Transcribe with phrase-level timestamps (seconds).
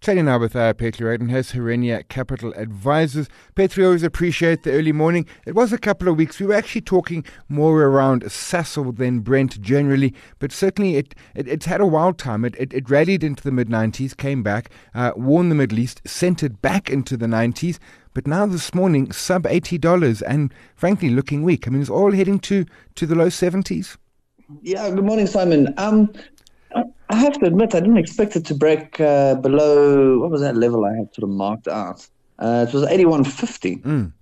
[0.00, 3.26] Chatting now with uh, Petri Redelinghuys, Herenya Capital Advisors.
[3.54, 5.26] Petri, always appreciate the early morning.
[5.46, 6.38] It was a couple of weeks.
[6.38, 11.64] We were actually talking more around Sasol than Brent generally, but certainly it, it it's
[11.64, 12.44] had a wild time.
[12.44, 16.02] It, it, it rallied into the mid 90s, came back, uh, warned the Middle East,
[16.06, 17.78] sent it back into the 90s.
[18.12, 21.66] But now this morning, sub eighty dollars, and frankly, looking weak.
[21.66, 22.64] I mean, it's all heading to
[22.94, 23.96] to the low seventies.
[24.62, 24.88] Yeah.
[24.90, 25.74] Good morning, Simon.
[25.78, 26.12] Um,
[27.10, 30.56] I have to admit, I didn't expect it to break uh, below what was that
[30.56, 32.06] level I had sort of marked out.
[32.38, 33.82] Uh, it was 81.50.
[33.82, 34.12] Mm.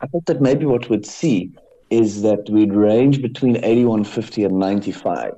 [0.00, 1.50] I thought that maybe what we'd see
[1.90, 5.32] is that we'd range between 81.50 and 95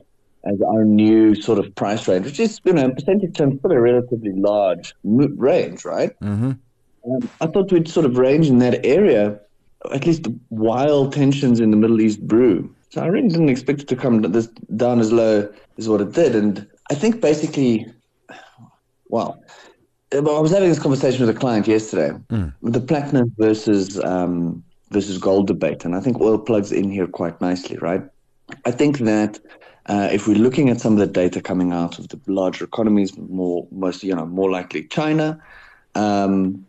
[0.45, 3.73] as our new sort of price range, which is, you know, in percentage terms, still
[3.73, 6.19] a relatively large range, right?
[6.20, 6.53] Mm-hmm.
[7.05, 9.39] Um, I thought we'd sort of range in that area,
[9.92, 12.75] at least while tensions in the Middle East brew.
[12.91, 15.48] So I really didn't expect it to come this down as low
[15.79, 16.34] as what it did.
[16.34, 17.86] And I think basically,
[19.08, 19.41] well,
[20.12, 22.52] I was having this conversation with a client yesterday, mm.
[22.62, 27.41] the platinum versus um, versus gold debate, and I think oil plugs in here quite
[27.41, 28.02] nicely, right?
[28.64, 29.38] I think that
[29.86, 33.16] uh, if we're looking at some of the data coming out of the larger economies,
[33.16, 35.41] more most you know more likely China,
[35.94, 36.66] um,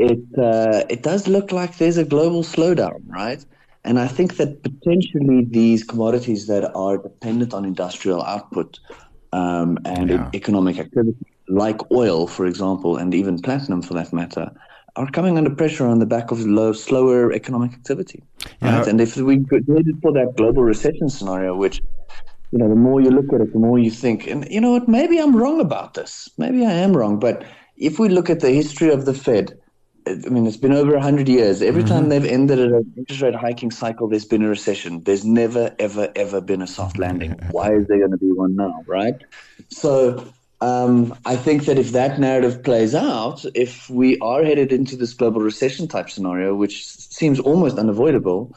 [0.00, 3.44] it uh, it does look like there's a global slowdown, right?
[3.84, 8.78] And I think that potentially these commodities that are dependent on industrial output
[9.32, 10.30] um, and yeah.
[10.34, 14.50] economic activity, like oil, for example, and even platinum for that matter,
[14.96, 18.22] are coming under pressure on the back of low, slower economic activity.
[18.62, 18.78] Yeah.
[18.78, 18.88] Right?
[18.88, 21.80] And if we headed for that global recession scenario, which
[22.52, 24.72] you know, the more you look at it, the more you think, and you know
[24.72, 26.28] what, maybe I'm wrong about this.
[26.36, 27.20] Maybe I am wrong.
[27.20, 27.44] But
[27.76, 29.56] if we look at the history of the Fed,
[30.06, 31.62] I mean, it's been over 100 years.
[31.62, 31.92] Every mm-hmm.
[31.92, 35.02] time they've ended an interest rate hiking cycle, there's been a recession.
[35.02, 37.32] There's never, ever, ever been a soft landing.
[37.50, 39.16] Why is there going to be one now, right?
[39.68, 44.96] So um, I think that if that narrative plays out, if we are headed into
[44.96, 48.54] this global recession type scenario, which seems almost unavoidable,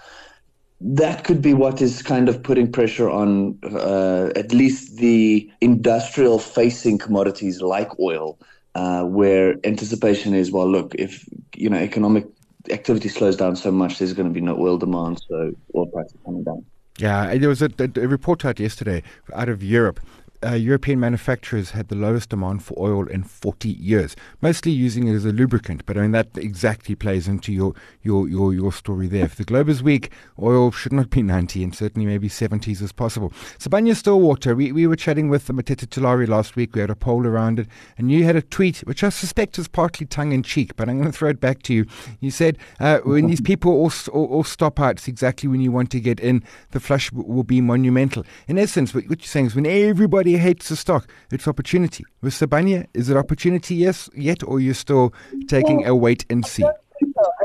[0.82, 6.40] that could be what is kind of putting pressure on uh, at least the industrial
[6.40, 8.38] facing commodities like oil
[8.76, 11.26] uh, where anticipation is, well, look, if
[11.64, 12.26] you know economic
[12.70, 16.18] activity slows down so much, there's going to be no oil demand, so oil prices
[16.26, 16.66] coming down.
[16.98, 19.02] Yeah, there was a, a, report out yesterday
[19.34, 20.00] out of Europe
[20.44, 25.14] uh, European manufacturers had the lowest demand for oil in 40 years, mostly using it
[25.14, 25.86] as a lubricant.
[25.86, 29.26] But I mean, that exactly plays into your, your, your, your story there.
[29.26, 30.12] If the globe is weak,
[30.42, 33.32] oil should not be 90 and certainly maybe 70s as possible.
[33.58, 36.76] Sibanye Stillwater, we, we were chatting with Matete Tulare last week.
[36.76, 37.68] We had a poll around it,
[37.98, 41.00] and you had a tweet, which I suspect is partly tongue in cheek, but I'm
[41.00, 41.86] going to throw it back to you.
[42.20, 45.72] You said, uh, when these people all, all, all, stop out, it's exactly when you
[45.72, 48.26] want to get in, the flush will be monumental.
[48.48, 51.10] In essence, what you're saying is when everybody hates the stock.
[51.32, 52.04] It's opportunity.
[52.22, 55.14] With Sibanye, is it opportunity yes yet, or you're still
[55.48, 56.64] taking well, a wait and see?
[56.64, 56.72] I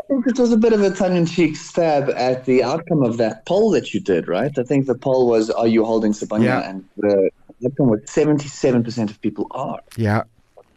[0.08, 3.70] think it was a bit of a tongue-in-cheek stab at the outcome of that poll
[3.70, 4.56] that you did, right?
[4.58, 6.68] I think the poll was, "Are you holding Sibanye?" Yeah.
[6.68, 7.30] And the
[7.64, 9.80] outcome was seventy-seven percent of people are.
[9.96, 10.22] Yeah.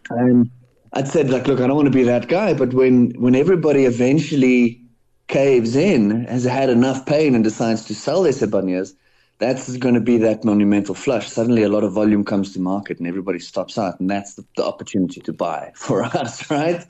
[0.10, 0.50] And
[0.94, 3.86] I'd said, like, look, I don't want to be that guy, but when when everybody
[3.86, 4.82] eventually
[5.28, 8.94] caves in, has had enough pain, and decides to sell their Sibanyes,
[9.42, 11.28] that's going to be that monumental flush.
[11.28, 14.46] Suddenly, a lot of volume comes to market, and everybody stops out, and that's the,
[14.56, 16.86] the opportunity to buy for us, right?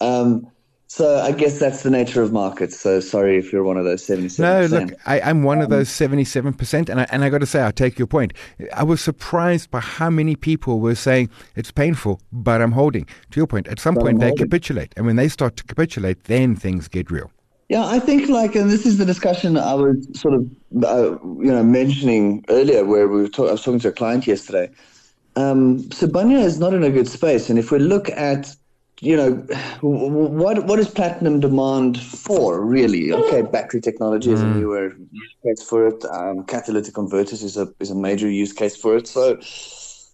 [0.00, 0.48] Um,
[0.88, 2.78] so I guess that's the nature of markets.
[2.78, 4.38] So sorry if you're one of those 77%.
[4.40, 7.46] No, look, I, am one of those seventy-seven percent, and I, and I got to
[7.46, 8.34] say, I take your point.
[8.74, 13.06] I was surprised by how many people were saying it's painful, but I'm holding.
[13.30, 16.56] To your point, at some point they capitulate, and when they start to capitulate, then
[16.56, 17.30] things get real.
[17.72, 20.42] Yeah, I think like, and this is the discussion I was sort of,
[20.84, 21.16] uh,
[21.46, 24.68] you know, mentioning earlier, where we were talk- I was talking to a client yesterday.
[25.36, 28.54] Um, Sibanye is not in a good space, and if we look at,
[29.00, 29.30] you know,
[29.80, 33.10] what what is platinum demand for really?
[33.10, 34.56] Okay, battery technology is a mm.
[34.56, 34.84] newer
[35.22, 36.04] use case for it.
[36.16, 39.06] Um, catalytic converters is a is a major use case for it.
[39.16, 39.38] So,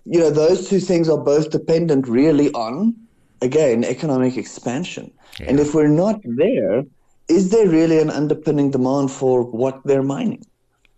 [0.04, 2.94] you know, those two things are both dependent really on,
[3.42, 5.10] again, economic expansion.
[5.40, 5.48] Yeah.
[5.48, 6.84] And if we're not there,
[7.28, 10.44] is there really an underpinning demand for what they're mining?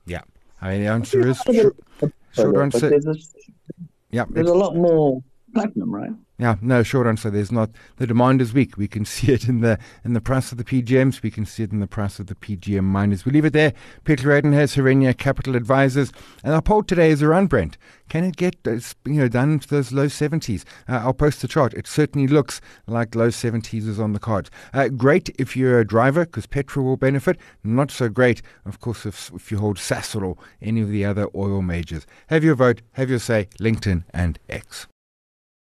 [0.06, 0.23] Yeah,
[0.61, 1.77] I mean the answer is short,
[2.32, 2.88] short answer.
[2.91, 3.15] There's a,
[4.11, 6.11] yeah, there's a lot more platinum, right?
[6.41, 7.29] Yeah, no, short answer.
[7.29, 7.69] There's not
[7.99, 8.79] the demand is weak.
[8.79, 11.23] We can see it in the in the price of the PGMs.
[11.23, 13.26] We can see it in the price of the PGM miners.
[13.26, 13.75] We leave it there.
[14.05, 16.12] Peter Raden has Herenya Capital Advisors,
[16.43, 17.76] and our poll today is around Brent.
[18.08, 20.64] Can it get you know down to those low 70s?
[20.88, 21.75] Uh, I'll post the chart.
[21.75, 24.50] It certainly looks like low 70s is on the cards.
[24.73, 27.38] Uh, great if you're a driver because petrol will benefit.
[27.62, 31.29] Not so great, of course, if if you hold Sasol or any of the other
[31.35, 32.06] oil majors.
[32.29, 32.81] Have your vote.
[32.93, 33.49] Have your say.
[33.61, 34.87] LinkedIn and X.